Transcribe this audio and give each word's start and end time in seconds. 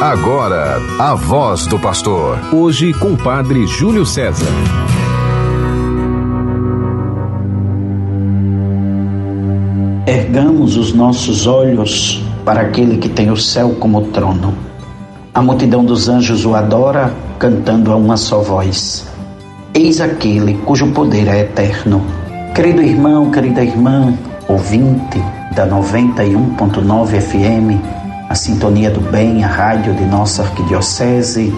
Agora, 0.00 0.78
a 0.98 1.14
voz 1.14 1.66
do 1.66 1.78
pastor. 1.78 2.38
Hoje 2.54 2.90
com 2.94 3.12
o 3.12 3.18
padre 3.18 3.66
Júlio 3.66 4.06
César. 4.06 4.46
Ergamos 10.06 10.78
os 10.78 10.94
nossos 10.94 11.46
olhos 11.46 12.24
para 12.46 12.62
aquele 12.62 12.96
que 12.96 13.10
tem 13.10 13.30
o 13.30 13.36
céu 13.36 13.76
como 13.78 14.06
trono. 14.06 14.54
A 15.34 15.42
multidão 15.42 15.84
dos 15.84 16.08
anjos 16.08 16.46
o 16.46 16.54
adora, 16.54 17.12
cantando 17.38 17.92
a 17.92 17.96
uma 17.96 18.16
só 18.16 18.40
voz. 18.40 19.06
Eis 19.74 20.00
aquele 20.00 20.54
cujo 20.64 20.92
poder 20.92 21.28
é 21.28 21.40
eterno. 21.40 22.02
Querido 22.54 22.80
irmão, 22.80 23.30
querida 23.30 23.62
irmã, 23.62 24.14
ouvinte 24.48 25.22
da 25.54 25.68
91.9 25.68 27.20
FM, 27.20 27.99
a 28.30 28.34
Sintonia 28.36 28.92
do 28.92 29.00
Bem, 29.00 29.42
a 29.42 29.48
rádio 29.48 29.92
de 29.92 30.04
nossa 30.04 30.44
arquidiocese 30.44 31.52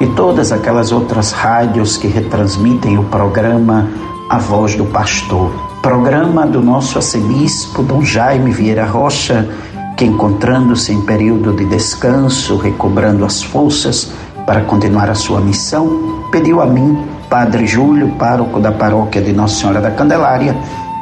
e 0.00 0.06
todas 0.14 0.52
aquelas 0.52 0.92
outras 0.92 1.32
rádios 1.32 1.96
que 1.96 2.06
retransmitem 2.06 2.96
o 2.96 3.02
programa 3.06 3.90
A 4.30 4.38
Voz 4.38 4.76
do 4.76 4.84
Pastor. 4.84 5.50
Programa 5.82 6.46
do 6.46 6.62
nosso 6.62 6.98
arcebispo 6.98 7.82
Dom 7.82 8.04
Jaime 8.04 8.52
Vieira 8.52 8.84
Rocha, 8.84 9.48
que 9.96 10.04
encontrando-se 10.04 10.92
em 10.92 11.00
período 11.00 11.52
de 11.52 11.64
descanso, 11.64 12.58
recobrando 12.58 13.24
as 13.24 13.42
forças 13.42 14.12
para 14.46 14.60
continuar 14.60 15.10
a 15.10 15.16
sua 15.16 15.40
missão, 15.40 16.22
pediu 16.30 16.60
a 16.60 16.66
mim, 16.66 16.96
Padre 17.28 17.66
Júlio, 17.66 18.10
pároco 18.10 18.60
da 18.60 18.70
paróquia 18.70 19.20
de 19.20 19.32
Nossa 19.32 19.56
Senhora 19.56 19.80
da 19.80 19.90
Candelária, 19.90 20.56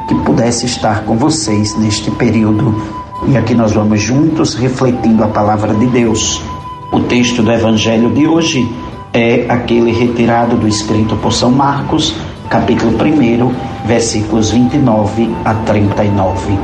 que 0.07 0.15
pudesse 0.15 0.65
estar 0.65 1.03
com 1.03 1.15
vocês 1.15 1.77
neste 1.77 2.09
período 2.09 3.02
e 3.27 3.37
aqui 3.37 3.53
nós 3.55 3.71
vamos 3.71 4.01
juntos 4.01 4.53
refletindo 4.55 5.23
a 5.23 5.27
palavra 5.27 5.73
de 5.73 5.85
Deus. 5.87 6.41
O 6.91 6.99
texto 7.01 7.41
do 7.41 7.51
evangelho 7.51 8.11
de 8.11 8.27
hoje 8.27 8.69
é 9.13 9.45
aquele 9.49 9.91
retirado 9.91 10.57
do 10.57 10.67
escrito 10.67 11.15
por 11.17 11.31
São 11.31 11.49
Marcos, 11.49 12.15
capítulo 12.49 12.91
1, 12.91 13.87
versículos 13.87 14.51
29 14.51 15.29
a 15.45 15.53
39. 15.53 16.57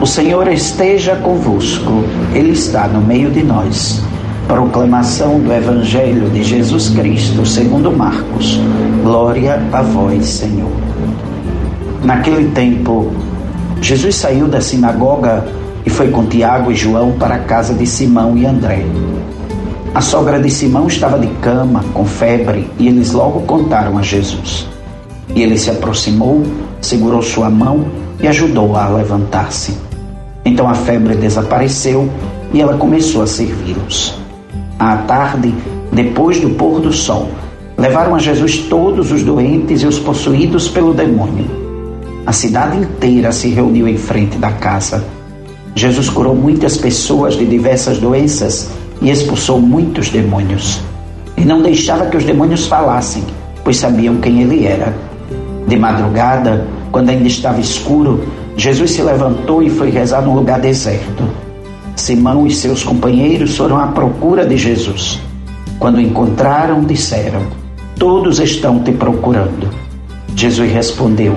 O 0.00 0.06
Senhor 0.06 0.46
esteja 0.48 1.16
convosco, 1.16 2.04
Ele 2.32 2.52
está 2.52 2.86
no 2.86 3.00
meio 3.00 3.30
de 3.30 3.42
nós. 3.42 4.02
Proclamação 4.46 5.40
do 5.40 5.52
Evangelho 5.52 6.30
de 6.30 6.42
Jesus 6.42 6.88
Cristo, 6.90 7.44
segundo 7.44 7.90
Marcos. 7.90 8.60
Glória 9.02 9.60
a 9.72 9.82
vós, 9.82 10.24
Senhor. 10.26 10.70
Naquele 12.04 12.50
tempo, 12.52 13.12
Jesus 13.80 14.16
saiu 14.16 14.48
da 14.48 14.60
sinagoga 14.60 15.44
e 15.86 15.90
foi 15.90 16.10
com 16.10 16.26
Tiago 16.26 16.70
e 16.70 16.74
João 16.74 17.12
para 17.12 17.36
a 17.36 17.38
casa 17.38 17.72
de 17.72 17.86
Simão 17.86 18.36
e 18.36 18.44
André. 18.44 18.84
A 19.94 20.00
sogra 20.00 20.38
de 20.38 20.50
Simão 20.50 20.86
estava 20.86 21.18
de 21.18 21.28
cama, 21.40 21.82
com 21.94 22.04
febre, 22.04 22.70
e 22.78 22.88
eles 22.88 23.12
logo 23.12 23.40
contaram 23.42 23.96
a 23.96 24.02
Jesus. 24.02 24.66
E 25.34 25.42
ele 25.42 25.56
se 25.56 25.70
aproximou, 25.70 26.42
segurou 26.80 27.22
sua 27.22 27.48
mão 27.48 27.86
e 28.20 28.26
ajudou-a 28.26 28.84
a, 28.84 28.88
levantar-se. 28.88 29.78
Então 30.44 30.68
a 30.68 30.74
febre 30.74 31.14
desapareceu 31.14 32.10
e 32.52 32.60
ela 32.60 32.76
começou 32.76 33.22
a 33.22 33.26
servi-los. 33.26 34.14
À 34.78 34.98
tarde, 34.98 35.54
depois 35.92 36.40
do 36.40 36.50
pôr 36.50 36.80
do 36.80 36.92
sol, 36.92 37.28
levaram 37.76 38.14
a 38.14 38.18
Jesus 38.18 38.58
todos 38.58 39.10
os 39.10 39.22
doentes 39.22 39.82
e 39.82 39.86
os 39.86 39.98
possuídos 39.98 40.68
pelo 40.68 40.92
demônio 40.92 41.67
a 42.26 42.32
cidade 42.32 42.76
inteira 42.76 43.32
se 43.32 43.48
reuniu 43.48 43.88
em 43.88 43.96
frente 43.96 44.36
da 44.38 44.50
casa. 44.52 45.04
Jesus 45.74 46.10
curou 46.10 46.34
muitas 46.34 46.76
pessoas 46.76 47.34
de 47.34 47.46
diversas 47.46 47.98
doenças 47.98 48.70
e 49.00 49.10
expulsou 49.10 49.60
muitos 49.60 50.10
demônios. 50.10 50.80
E 51.36 51.44
não 51.44 51.62
deixava 51.62 52.06
que 52.06 52.16
os 52.16 52.24
demônios 52.24 52.66
falassem, 52.66 53.24
pois 53.64 53.76
sabiam 53.76 54.16
quem 54.16 54.42
ele 54.42 54.66
era. 54.66 54.94
De 55.66 55.76
madrugada, 55.76 56.66
quando 56.90 57.10
ainda 57.10 57.28
estava 57.28 57.60
escuro, 57.60 58.24
Jesus 58.56 58.90
se 58.90 59.02
levantou 59.02 59.62
e 59.62 59.70
foi 59.70 59.90
rezar 59.90 60.22
num 60.22 60.34
lugar 60.34 60.60
deserto. 60.60 61.22
Simão 61.94 62.46
e 62.46 62.50
seus 62.50 62.82
companheiros 62.82 63.56
foram 63.56 63.78
à 63.78 63.88
procura 63.88 64.44
de 64.44 64.56
Jesus. 64.56 65.20
Quando 65.78 66.00
encontraram, 66.00 66.82
disseram: 66.82 67.42
Todos 67.98 68.40
estão 68.40 68.82
te 68.82 68.92
procurando. 68.92 69.68
Jesus 70.34 70.70
respondeu: 70.72 71.34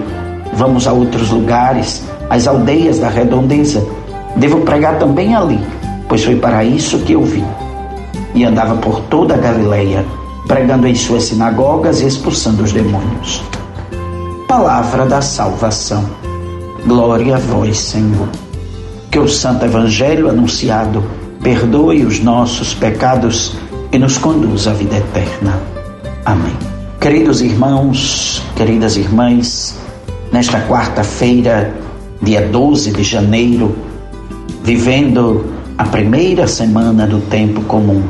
Vamos 0.53 0.87
a 0.87 0.93
outros 0.93 1.29
lugares, 1.29 2.03
às 2.29 2.47
aldeias 2.47 2.99
da 2.99 3.09
redondeza. 3.09 3.85
Devo 4.35 4.61
pregar 4.61 4.99
também 4.99 5.35
ali, 5.35 5.59
pois 6.07 6.23
foi 6.23 6.35
para 6.35 6.63
isso 6.63 6.99
que 6.99 7.13
eu 7.13 7.23
vim. 7.23 7.45
E 8.33 8.43
andava 8.43 8.75
por 8.75 9.01
toda 9.01 9.33
a 9.33 9.37
Galileia, 9.37 10.05
pregando 10.47 10.87
em 10.87 10.95
suas 10.95 11.23
sinagogas 11.23 12.01
e 12.01 12.07
expulsando 12.07 12.63
os 12.63 12.71
demônios. 12.71 13.43
Palavra 14.47 15.05
da 15.05 15.21
salvação. 15.21 16.05
Glória 16.85 17.35
a 17.35 17.39
vós, 17.39 17.77
Senhor. 17.77 18.27
Que 19.09 19.19
o 19.19 19.27
Santo 19.27 19.65
Evangelho 19.65 20.29
anunciado 20.29 21.03
perdoe 21.41 22.05
os 22.05 22.19
nossos 22.19 22.73
pecados 22.73 23.55
e 23.91 23.97
nos 23.97 24.17
conduza 24.17 24.71
à 24.71 24.73
vida 24.73 24.97
eterna. 24.97 25.59
Amém. 26.25 26.55
Queridos 26.99 27.41
irmãos, 27.41 28.43
queridas 28.55 28.95
irmãs, 28.95 29.75
nesta 30.31 30.61
quarta-feira, 30.61 31.73
dia 32.21 32.41
12 32.47 32.91
de 32.91 33.03
janeiro, 33.03 33.75
vivendo 34.63 35.45
a 35.77 35.83
primeira 35.83 36.47
semana 36.47 37.05
do 37.05 37.19
tempo 37.21 37.61
comum. 37.63 38.01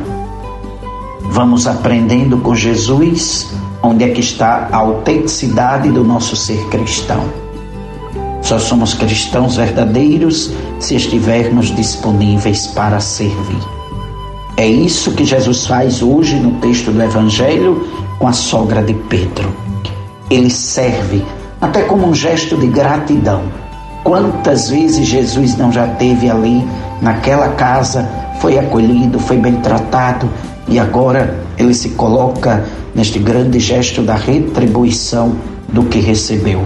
Vamos 1.32 1.66
aprendendo 1.66 2.38
com 2.38 2.54
Jesus 2.54 3.50
onde 3.82 4.04
é 4.04 4.10
que 4.10 4.20
está 4.20 4.70
a 4.72 4.78
autenticidade 4.78 5.90
do 5.90 6.04
nosso 6.04 6.36
ser 6.36 6.64
cristão. 6.68 7.24
Só 8.42 8.60
somos 8.60 8.94
cristãos 8.94 9.56
verdadeiros 9.56 10.52
se 10.80 10.96
estivermos 10.96 11.74
disponíveis 11.76 12.68
para 12.68 13.00
servir. 13.00 13.62
É 14.58 14.68
isso 14.68 15.14
que 15.14 15.26
Jesus 15.26 15.66
faz 15.66 16.04
hoje 16.04 16.36
no 16.36 16.60
texto 16.60 16.92
do 16.92 17.02
Evangelho 17.02 17.88
com 18.20 18.28
a 18.28 18.34
sogra 18.34 18.84
de 18.84 18.94
Pedro. 18.94 19.52
Ele 20.30 20.50
serve 20.50 21.24
até 21.62 21.84
como 21.84 22.08
um 22.08 22.16
gesto 22.16 22.58
de 22.58 22.68
gratidão. 22.68 23.44
Quantas 24.04 24.70
vezes 24.70 25.08
Jesus 25.08 25.56
não 25.56 25.72
já 25.72 25.88
teve 25.88 26.30
ali 26.30 26.68
naquela 27.02 27.50
casa, 27.50 28.10
foi 28.40 28.58
acolhido, 28.58 29.20
foi 29.20 29.38
bem 29.38 29.58
tratado 29.58 30.28
e 30.68 30.80
agora 30.80 31.40
ele 31.58 31.74
se 31.74 31.90
coloca 31.90 32.66
neste 32.96 33.20
grande 33.20 33.60
gesto 33.60 34.02
da 34.02 34.16
retribuição 34.16 35.36
do 35.72 35.84
que 35.84 36.00
recebeu. 36.00 36.64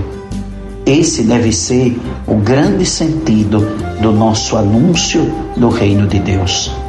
Esse 0.86 1.24
deve 1.24 1.52
ser 1.52 2.00
o 2.26 2.36
grande 2.36 2.86
sentido 2.86 3.60
do 4.00 4.12
nosso 4.12 4.56
anúncio 4.56 5.32
do 5.58 5.68
reino 5.68 6.08
de 6.08 6.20
Deus. 6.20 6.85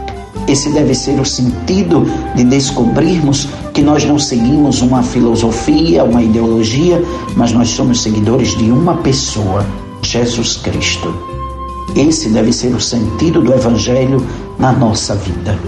Esse 0.48 0.70
deve 0.70 0.94
ser 0.94 1.20
o 1.20 1.24
sentido 1.24 2.06
de 2.34 2.44
descobrirmos 2.44 3.48
que 3.74 3.82
nós 3.82 4.04
não 4.04 4.18
seguimos 4.18 4.80
uma 4.80 5.02
filosofia, 5.02 6.04
uma 6.04 6.22
ideologia, 6.22 7.02
mas 7.36 7.52
nós 7.52 7.68
somos 7.70 8.02
seguidores 8.02 8.56
de 8.56 8.70
uma 8.70 8.96
pessoa, 8.98 9.66
Jesus 10.02 10.56
Cristo. 10.56 11.14
Esse 11.94 12.28
deve 12.28 12.52
ser 12.52 12.74
o 12.74 12.80
sentido 12.80 13.40
do 13.40 13.52
Evangelho 13.52 14.24
na 14.58 14.72
nossa 14.72 15.14
vida. 15.14 15.58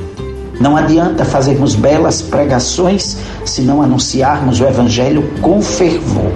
Não 0.60 0.76
adianta 0.76 1.24
fazermos 1.24 1.74
belas 1.74 2.20
pregações 2.20 3.16
se 3.44 3.62
não 3.62 3.82
anunciarmos 3.82 4.60
o 4.60 4.64
Evangelho 4.64 5.22
com 5.40 5.60
fervor 5.62 6.32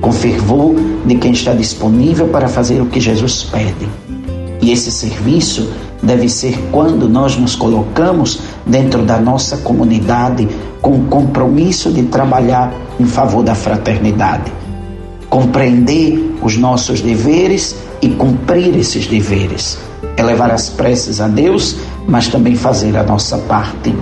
com 0.00 0.12
fervor 0.12 0.74
de 1.04 1.14
quem 1.16 1.32
está 1.32 1.52
disponível 1.52 2.28
para 2.28 2.48
fazer 2.48 2.80
o 2.80 2.86
que 2.86 3.00
Jesus 3.00 3.44
pede. 3.44 3.88
E 4.60 4.72
esse 4.72 4.90
serviço 4.90 5.70
deve 6.02 6.28
ser 6.28 6.58
quando 6.70 7.08
nós 7.08 7.36
nos 7.36 7.54
colocamos 7.54 8.40
dentro 8.66 9.02
da 9.02 9.18
nossa 9.18 9.58
comunidade 9.58 10.48
com 10.80 10.96
o 10.96 11.04
compromisso 11.04 11.90
de 11.92 12.04
trabalhar 12.04 12.72
em 12.98 13.04
favor 13.04 13.42
da 13.42 13.54
fraternidade. 13.54 14.52
Compreender 15.28 16.36
os 16.42 16.56
nossos 16.56 17.00
deveres 17.00 17.76
e 18.02 18.08
cumprir 18.08 18.76
esses 18.76 19.06
deveres. 19.06 19.78
Elevar 20.16 20.50
as 20.50 20.68
preces 20.68 21.20
a 21.20 21.28
Deus, 21.28 21.76
mas 22.08 22.28
também 22.28 22.56
fazer 22.56 22.96
a 22.96 23.02
nossa 23.02 23.38
parte. 23.38 23.94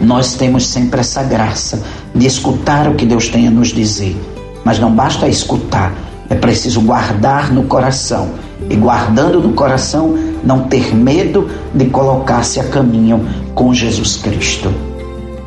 Nós 0.00 0.34
temos 0.34 0.66
sempre 0.66 1.00
essa 1.00 1.22
graça 1.22 1.82
de 2.14 2.26
escutar 2.26 2.88
o 2.88 2.94
que 2.94 3.04
Deus 3.04 3.28
tem 3.28 3.46
a 3.46 3.50
nos 3.50 3.68
dizer. 3.68 4.16
Mas 4.64 4.78
não 4.78 4.92
basta 4.92 5.28
escutar, 5.28 5.92
é 6.28 6.34
preciso 6.34 6.80
guardar 6.80 7.52
no 7.52 7.64
coração 7.64 8.30
e 8.68 8.76
guardando 8.76 9.40
no 9.40 9.52
coração, 9.52 10.14
não 10.44 10.64
ter 10.64 10.94
medo 10.94 11.48
de 11.74 11.86
colocar-se 11.86 12.60
a 12.60 12.64
caminho 12.64 13.26
com 13.54 13.72
Jesus 13.72 14.16
Cristo. 14.16 14.72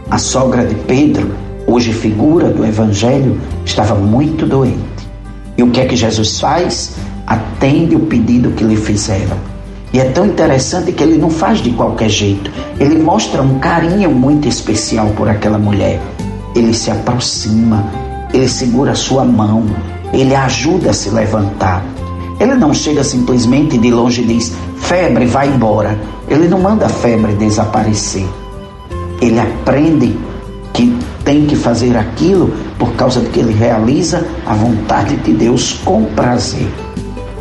A 0.09 0.17
sogra 0.17 0.65
de 0.65 0.75
Pedro, 0.75 1.31
hoje 1.67 1.93
figura 1.93 2.49
do 2.49 2.65
Evangelho, 2.65 3.39
estava 3.65 3.95
muito 3.95 4.45
doente. 4.45 4.79
E 5.57 5.63
o 5.63 5.69
que 5.69 5.81
é 5.81 5.85
que 5.85 5.95
Jesus 5.95 6.39
faz? 6.39 6.95
Atende 7.25 7.95
o 7.95 8.01
pedido 8.01 8.51
que 8.51 8.63
lhe 8.63 8.75
fizeram. 8.75 9.37
E 9.93 9.99
é 9.99 10.05
tão 10.05 10.25
interessante 10.25 10.91
que 10.91 11.03
ele 11.03 11.19
não 11.19 11.29
faz 11.29 11.59
de 11.59 11.69
qualquer 11.71 12.09
jeito. 12.09 12.51
Ele 12.79 12.97
mostra 12.97 13.43
um 13.43 13.59
carinho 13.59 14.09
muito 14.09 14.47
especial 14.47 15.07
por 15.15 15.29
aquela 15.29 15.59
mulher. 15.59 16.01
Ele 16.55 16.73
se 16.73 16.89
aproxima, 16.89 17.85
ele 18.33 18.49
segura 18.49 18.95
sua 18.95 19.23
mão, 19.23 19.63
ele 20.11 20.33
ajuda 20.33 20.89
a 20.89 20.93
se 20.93 21.09
levantar. 21.11 21.85
Ele 22.43 22.55
não 22.55 22.73
chega 22.73 23.05
simplesmente 23.05 23.77
de 23.77 23.89
longe 23.89 24.21
e 24.21 24.25
diz: 24.25 24.53
febre, 24.75 25.25
vai 25.25 25.47
embora. 25.47 25.97
Ele 26.27 26.49
não 26.49 26.59
manda 26.59 26.87
a 26.87 26.89
febre 26.89 27.31
desaparecer. 27.35 28.25
Ele 29.21 29.39
aprende 29.39 30.13
que 30.73 30.93
tem 31.23 31.45
que 31.45 31.55
fazer 31.55 31.95
aquilo 31.95 32.53
por 32.77 32.91
causa 32.95 33.21
de 33.21 33.29
que 33.29 33.39
ele 33.39 33.53
realiza 33.53 34.27
a 34.45 34.53
vontade 34.55 35.15
de 35.15 35.31
Deus 35.31 35.79
com 35.85 36.03
prazer. 36.03 36.67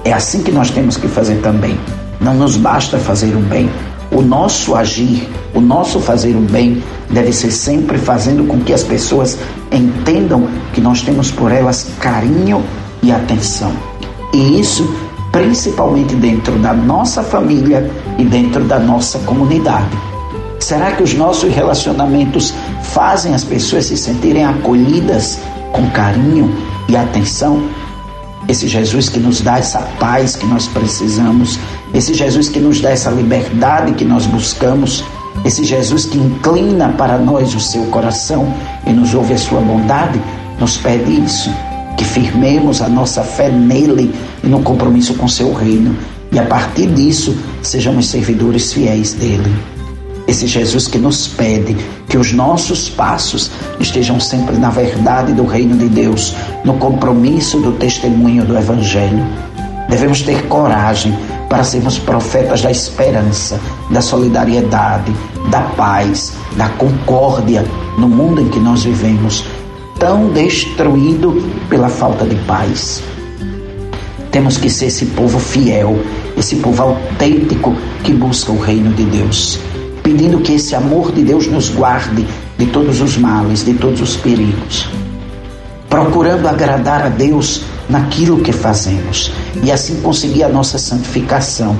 É 0.04 0.12
assim 0.12 0.40
que 0.40 0.52
nós 0.52 0.70
temos 0.70 0.96
que 0.96 1.08
fazer 1.08 1.40
também. 1.42 1.76
Não 2.20 2.34
nos 2.34 2.56
basta 2.56 2.96
fazer 2.96 3.34
o 3.34 3.40
bem. 3.40 3.68
O 4.08 4.22
nosso 4.22 4.76
agir, 4.76 5.28
o 5.52 5.60
nosso 5.60 5.98
fazer 5.98 6.36
o 6.36 6.42
bem, 6.42 6.80
deve 7.10 7.32
ser 7.32 7.50
sempre 7.50 7.98
fazendo 7.98 8.46
com 8.46 8.60
que 8.60 8.72
as 8.72 8.84
pessoas 8.84 9.36
entendam 9.72 10.46
que 10.72 10.80
nós 10.80 11.02
temos 11.02 11.32
por 11.32 11.50
elas 11.50 11.88
carinho 11.98 12.62
e 13.02 13.10
atenção. 13.10 13.91
E 14.32 14.60
isso 14.60 14.88
principalmente 15.32 16.14
dentro 16.14 16.58
da 16.58 16.74
nossa 16.74 17.22
família 17.22 17.90
e 18.18 18.24
dentro 18.24 18.62
da 18.64 18.78
nossa 18.78 19.18
comunidade. 19.20 19.96
Será 20.60 20.92
que 20.92 21.02
os 21.02 21.14
nossos 21.14 21.52
relacionamentos 21.52 22.54
fazem 22.82 23.34
as 23.34 23.42
pessoas 23.42 23.86
se 23.86 23.96
sentirem 23.96 24.44
acolhidas 24.44 25.40
com 25.72 25.90
carinho 25.90 26.54
e 26.88 26.96
atenção? 26.96 27.68
Esse 28.46 28.68
Jesus 28.68 29.08
que 29.08 29.18
nos 29.18 29.40
dá 29.40 29.58
essa 29.58 29.80
paz 29.98 30.36
que 30.36 30.46
nós 30.46 30.68
precisamos, 30.68 31.58
esse 31.94 32.12
Jesus 32.12 32.48
que 32.48 32.60
nos 32.60 32.80
dá 32.80 32.90
essa 32.90 33.10
liberdade 33.10 33.94
que 33.94 34.04
nós 34.04 34.26
buscamos, 34.26 35.02
esse 35.44 35.64
Jesus 35.64 36.04
que 36.04 36.18
inclina 36.18 36.90
para 36.90 37.18
nós 37.18 37.54
o 37.54 37.60
seu 37.60 37.84
coração 37.86 38.52
e 38.86 38.92
nos 38.92 39.14
ouve 39.14 39.32
a 39.32 39.38
sua 39.38 39.60
bondade, 39.60 40.20
nos 40.60 40.76
pede 40.76 41.24
isso 41.24 41.50
que 41.96 42.04
firmemos 42.04 42.80
a 42.80 42.88
nossa 42.88 43.22
fé 43.22 43.50
nele 43.50 44.14
e 44.42 44.46
no 44.46 44.62
compromisso 44.62 45.14
com 45.14 45.28
seu 45.28 45.52
reino, 45.52 45.96
e 46.30 46.38
a 46.38 46.44
partir 46.44 46.86
disso 46.86 47.36
sejamos 47.62 48.08
servidores 48.08 48.72
fiéis 48.72 49.12
dele. 49.12 49.52
Esse 50.26 50.46
Jesus 50.46 50.86
que 50.86 50.98
nos 50.98 51.26
pede 51.26 51.76
que 52.08 52.16
os 52.16 52.32
nossos 52.32 52.88
passos 52.88 53.50
estejam 53.80 54.20
sempre 54.20 54.56
na 54.56 54.70
verdade 54.70 55.32
do 55.32 55.44
reino 55.44 55.76
de 55.76 55.88
Deus, 55.88 56.34
no 56.64 56.74
compromisso 56.74 57.58
do 57.58 57.72
testemunho 57.72 58.44
do 58.44 58.56
Evangelho. 58.56 59.26
Devemos 59.88 60.22
ter 60.22 60.46
coragem 60.46 61.16
para 61.48 61.64
sermos 61.64 61.98
profetas 61.98 62.62
da 62.62 62.70
esperança, 62.70 63.60
da 63.90 64.00
solidariedade, 64.00 65.12
da 65.50 65.60
paz, 65.60 66.32
da 66.56 66.68
concórdia 66.70 67.64
no 67.98 68.08
mundo 68.08 68.40
em 68.40 68.48
que 68.48 68.58
nós 68.58 68.84
vivemos 68.84 69.44
tão 70.02 70.30
destruído 70.30 71.48
pela 71.70 71.88
falta 71.88 72.26
de 72.26 72.34
paz. 72.44 73.00
Temos 74.32 74.58
que 74.58 74.68
ser 74.68 74.86
esse 74.86 75.06
povo 75.06 75.38
fiel, 75.38 75.96
esse 76.36 76.56
povo 76.56 76.82
autêntico 76.82 77.72
que 78.02 78.12
busca 78.12 78.50
o 78.50 78.58
reino 78.58 78.92
de 78.94 79.04
Deus, 79.04 79.60
pedindo 80.02 80.40
que 80.40 80.54
esse 80.54 80.74
amor 80.74 81.12
de 81.12 81.22
Deus 81.22 81.46
nos 81.46 81.68
guarde 81.68 82.26
de 82.58 82.66
todos 82.66 83.00
os 83.00 83.16
males, 83.16 83.64
de 83.64 83.74
todos 83.74 84.00
os 84.00 84.16
perigos, 84.16 84.88
procurando 85.88 86.48
agradar 86.48 87.06
a 87.06 87.08
Deus 87.08 87.62
naquilo 87.88 88.40
que 88.40 88.50
fazemos 88.50 89.30
e 89.62 89.70
assim 89.70 90.00
conseguir 90.00 90.42
a 90.42 90.48
nossa 90.48 90.78
santificação. 90.78 91.76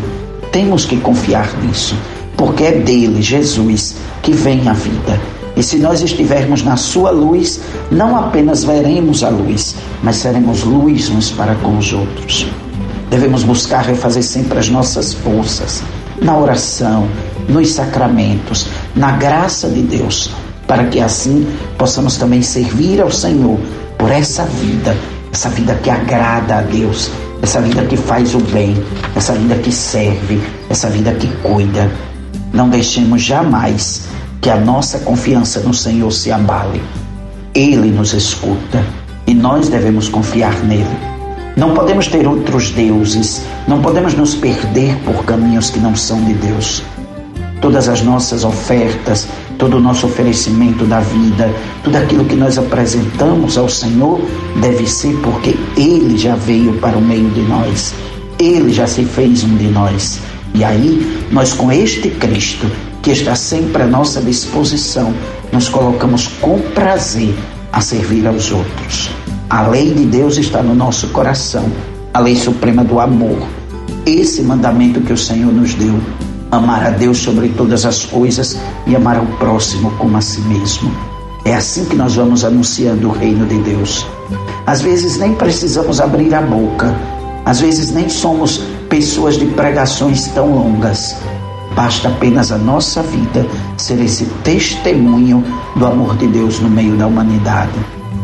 Temos 0.53 0.85
que 0.85 0.97
confiar 0.99 1.53
nisso, 1.61 1.97
porque 2.37 2.63
é 2.63 2.71
dele, 2.71 3.21
Jesus, 3.21 3.97
que 4.23 4.31
vem 4.31 4.69
a 4.69 4.75
vida 4.75 5.42
e 5.57 5.63
se 5.63 5.79
nós 5.79 6.03
estivermos 6.03 6.63
na 6.63 6.77
sua 6.77 7.11
luz, 7.11 7.61
não 7.91 8.17
apenas 8.17 8.65
veremos 8.65 9.23
a 9.23 9.29
luz, 9.29 9.77
mas 10.03 10.17
seremos 10.17 10.63
luz 10.63 11.11
uns 11.11 11.31
para 11.31 11.55
com 11.57 11.77
os 11.77 11.93
outros. 11.93 12.47
Devemos 13.11 13.43
buscar 13.43 13.85
refazer 13.85 14.23
sempre 14.23 14.59
as 14.59 14.69
nossas 14.71 15.13
forças 15.13 15.83
na 16.21 16.37
oração, 16.39 17.07
nos 17.49 17.73
sacramentos, 17.73 18.69
na 18.95 19.13
graça 19.13 19.69
de 19.69 19.83
Deus, 19.83 20.31
para 20.67 20.85
que 20.85 21.01
assim 21.01 21.47
possamos 21.77 22.17
também 22.17 22.41
servir 22.41 23.01
ao 23.01 23.11
Senhor 23.11 23.59
por 23.99 24.11
essa 24.11 24.45
vida, 24.45 24.97
essa 25.33 25.51
vida 25.51 25.75
que 25.83 25.91
agrada 25.91 26.59
a 26.59 26.63
Deus, 26.63 27.11
essa 27.43 27.61
vida 27.61 27.85
que 27.85 27.97
faz 27.97 28.35
o 28.35 28.39
bem, 28.39 28.83
essa 29.15 29.35
vida 29.35 29.57
que 29.57 29.73
serve, 29.73 30.41
essa 30.71 30.89
vida 30.89 31.13
que 31.13 31.27
cuida. 31.43 31.91
Não 32.53 32.69
deixemos 32.69 33.23
jamais 33.23 34.03
que 34.43 34.51
a 34.51 34.57
nossa 34.57 34.99
confiança 34.99 35.61
no 35.61 35.73
Senhor 35.73 36.11
se 36.11 36.33
abale. 36.33 36.83
Ele 37.55 37.93
nos 37.93 38.13
escuta 38.13 38.85
e 39.25 39.33
nós 39.33 39.69
devemos 39.69 40.09
confiar 40.09 40.53
nele. 40.65 40.99
Não 41.57 41.75
podemos 41.75 42.09
ter 42.09 42.27
outros 42.27 42.73
deuses, 42.73 43.45
não 43.69 43.81
podemos 43.81 44.15
nos 44.15 44.35
perder 44.35 44.97
por 45.05 45.25
caminhos 45.25 45.71
que 45.71 45.79
não 45.79 45.95
são 45.95 46.21
de 46.25 46.35
Deus. 46.35 46.83
Todas 47.61 47.89
as 47.89 48.03
nossas 48.03 48.43
ofertas, 48.43 49.29
todo 49.59 49.77
o 49.77 49.81
nosso 49.81 50.07
oferecimento 50.07 50.85
da 50.87 50.99
vida, 50.99 51.49
tudo 51.85 51.95
aquilo 51.95 52.25
que 52.25 52.35
nós 52.35 52.59
apresentamos 52.59 53.57
ao 53.57 53.69
Senhor 53.69 54.21
deve 54.61 54.89
ser 54.89 55.15
porque 55.23 55.57
Ele 55.77 56.19
já 56.19 56.35
veio 56.35 56.73
para 56.81 56.99
o 56.99 57.01
meio 57.01 57.31
de 57.31 57.43
nós, 57.43 57.95
Ele 58.41 58.73
já 58.73 58.89
se 58.89 59.05
fez 59.05 59.45
um 59.45 59.57
de 59.57 59.69
nós. 59.69 60.19
E 60.53 60.65
aí, 60.65 61.29
nós 61.31 61.53
com 61.53 61.71
este 61.71 62.11
Cristo 62.11 62.67
que 63.03 63.11
está 63.11 63.35
sempre 63.35 63.83
à 63.83 63.87
nossa 63.87 64.21
disposição, 64.21 65.13
nos 65.53 65.69
colocamos 65.69 66.29
com 66.41 66.61
prazer 66.61 67.35
a 67.73 67.81
servir 67.81 68.27
aos 68.27 68.53
outros. 68.53 69.11
A 69.51 69.67
lei 69.67 69.93
de 69.93 70.07
Deus 70.07 70.39
está 70.39 70.63
no 70.63 70.75
nosso 70.75 71.09
coração, 71.09 71.71
a 72.15 72.21
lei 72.21 72.37
suprema 72.37 72.85
do 72.85 73.01
amor. 73.01 73.47
Esse 74.07 74.43
mandamento 74.43 75.01
que 75.01 75.13
o 75.13 75.19
Senhor 75.19 75.53
nos 75.53 75.75
deu, 75.75 76.01
amar 76.51 76.87
a 76.87 76.91
Deus 76.91 77.19
sobre 77.19 77.49
todas 77.49 77.85
as 77.85 78.05
coisas 78.05 78.57
e 78.87 78.95
amar 78.95 79.17
ao 79.17 79.27
próximo 79.39 79.91
como 79.99 80.17
a 80.17 80.21
si 80.21 80.41
mesmo. 80.43 80.95
É 81.45 81.55
assim 81.55 81.85
que 81.87 81.97
nós 81.97 82.15
vamos 82.15 82.45
anunciando 82.45 83.09
o 83.09 83.13
reino 83.13 83.47
de 83.47 83.59
Deus. 83.59 84.07
Às 84.65 84.81
vezes 84.81 85.19
nem 85.19 85.35
precisamos 85.35 86.01
abrir 86.01 86.33
a 86.35 86.41
boca, 86.41 86.95
às 87.45 87.61
vezes 87.61 87.91
nem 87.91 88.09
somos 88.09 88.63
pessoas 88.89 89.37
de 89.37 89.47
pregações 89.47 90.29
tão 90.29 90.55
longas, 90.55 91.17
Basta 91.75 92.09
apenas 92.09 92.53
a 92.53 92.59
nossa 92.59 93.03
vida 93.03 93.47
ser 93.77 94.01
esse 94.01 94.27
testemunho 94.45 95.45
do 95.77 95.87
amor 95.87 96.17
de 96.17 96.27
Deus 96.27 96.61
no 96.61 96.69
meio 96.69 96.97
da 96.97 97.07
humanidade. 97.07 97.73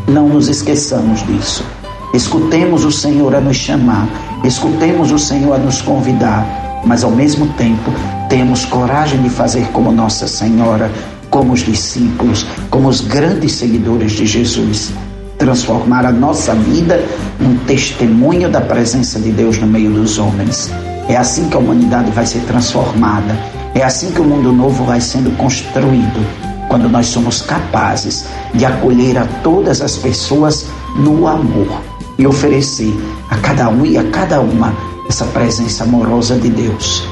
Não 0.07 0.29
nos 0.29 0.49
esqueçamos 0.49 1.27
disso. 1.27 1.65
Escutemos 2.13 2.85
o 2.85 2.93
Senhor 2.93 3.35
a 3.35 3.41
nos 3.41 3.57
chamar, 3.57 4.09
escutemos 4.45 5.13
o 5.13 5.19
Senhor 5.19 5.55
a 5.55 5.59
nos 5.59 5.83
convidar, 5.83 6.83
mas 6.85 7.05
ao 7.05 7.11
mesmo 7.11 7.47
tempo 7.49 7.93
temos 8.29 8.65
coragem 8.65 9.23
de 9.23 9.29
fazer 9.29 9.67
como 9.73 9.93
Nossa 9.93 10.27
Senhora, 10.27 10.91
como 11.31 11.53
os 11.53 11.61
discípulos, 11.61 12.47
como 12.71 12.89
os 12.89 13.01
grandes 13.01 13.53
seguidores 13.53 14.13
de 14.13 14.27
Jesus. 14.27 14.93
Transformar 15.37 16.05
a 16.05 16.13
nossa 16.13 16.55
vida 16.55 17.05
num 17.39 17.57
testemunho 17.59 18.49
da 18.49 18.61
presença 18.61 19.21
de 19.21 19.31
Deus 19.31 19.59
no 19.59 19.67
meio 19.67 19.91
dos 19.91 20.19
homens. 20.19 20.71
É 21.09 21.17
assim 21.17 21.49
que 21.49 21.57
a 21.57 21.59
humanidade 21.59 22.11
vai 22.11 22.27
ser 22.27 22.41
transformada. 22.41 23.35
É 23.75 23.83
assim 23.83 24.11
que 24.11 24.21
o 24.21 24.25
mundo 24.25 24.53
novo 24.53 24.85
vai 24.85 25.01
sendo 25.01 25.35
construído. 25.39 26.25
Quando 26.69 26.87
nós 26.87 27.07
somos 27.07 27.41
capazes 27.41 28.27
de 28.53 28.67
acolher 28.67 29.17
a 29.17 29.25
todas 29.43 29.81
as 29.81 29.97
pessoas 29.97 30.67
no 30.95 31.27
amor 31.27 31.81
e 32.19 32.27
oferecer 32.27 32.95
a 33.31 33.37
cada 33.39 33.71
um 33.71 33.87
e 33.87 33.97
a 33.97 34.05
cada 34.11 34.41
uma 34.41 34.75
essa 35.09 35.25
presença 35.25 35.85
amorosa 35.85 36.37
de 36.37 36.51
Deus. 36.51 37.03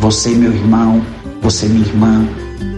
Você, 0.00 0.30
meu 0.30 0.52
irmão, 0.52 1.02
você, 1.42 1.66
minha 1.66 1.86
irmã, 1.86 2.26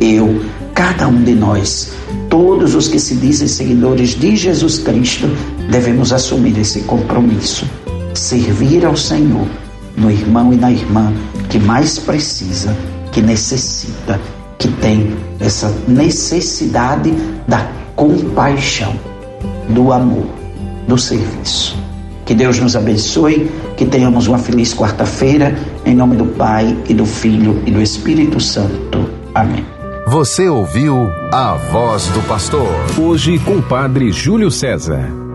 eu, 0.00 0.42
cada 0.74 1.06
um 1.06 1.22
de 1.22 1.34
nós, 1.34 1.92
todos 2.28 2.74
os 2.74 2.88
que 2.88 2.98
se 2.98 3.14
dizem 3.14 3.46
seguidores 3.46 4.18
de 4.18 4.34
Jesus 4.34 4.80
Cristo, 4.80 5.28
devemos 5.70 6.12
assumir 6.12 6.58
esse 6.58 6.80
compromisso. 6.80 7.64
Servir 8.14 8.84
ao 8.84 8.96
Senhor 8.96 9.46
no 9.96 10.10
irmão 10.10 10.52
e 10.52 10.56
na 10.56 10.70
irmã 10.70 11.12
que 11.48 11.58
mais 11.58 11.98
precisa, 11.98 12.76
que 13.12 13.22
necessita, 13.22 14.20
que 14.58 14.68
tem 14.68 15.16
essa 15.40 15.74
necessidade 15.88 17.12
da 17.46 17.66
compaixão, 17.94 18.94
do 19.68 19.92
amor, 19.92 20.26
do 20.86 20.98
serviço. 20.98 21.76
Que 22.24 22.34
Deus 22.34 22.58
nos 22.58 22.74
abençoe, 22.74 23.50
que 23.76 23.84
tenhamos 23.84 24.26
uma 24.26 24.38
feliz 24.38 24.74
quarta-feira, 24.74 25.56
em 25.84 25.94
nome 25.94 26.16
do 26.16 26.26
Pai 26.26 26.76
e 26.88 26.94
do 26.94 27.06
Filho 27.06 27.62
e 27.64 27.70
do 27.70 27.80
Espírito 27.80 28.40
Santo. 28.40 29.08
Amém. 29.34 29.64
Você 30.08 30.48
ouviu 30.48 31.10
a 31.32 31.54
voz 31.54 32.06
do 32.08 32.20
pastor. 32.28 32.68
Hoje 32.98 33.38
com 33.38 33.56
o 33.56 33.62
Padre 33.62 34.12
Júlio 34.12 34.50
César. 34.50 35.25